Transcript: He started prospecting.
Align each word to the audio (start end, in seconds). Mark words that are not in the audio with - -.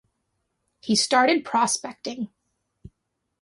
He 0.79 0.95
started 0.95 1.45
prospecting. 1.45 2.29